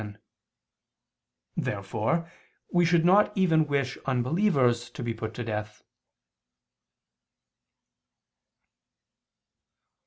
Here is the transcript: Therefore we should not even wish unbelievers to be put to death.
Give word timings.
Therefore 1.55 2.27
we 2.73 2.85
should 2.85 3.05
not 3.05 3.31
even 3.37 3.67
wish 3.67 3.99
unbelievers 4.07 4.89
to 4.89 5.03
be 5.03 5.13
put 5.13 5.35
to 5.35 5.43
death. 5.43 5.83